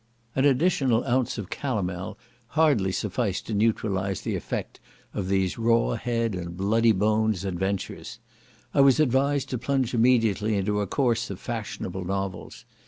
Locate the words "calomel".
1.51-2.17